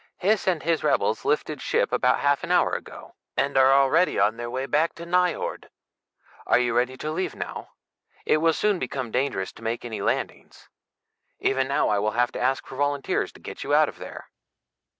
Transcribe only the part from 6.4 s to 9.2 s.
Are you ready to leave now? It will soon become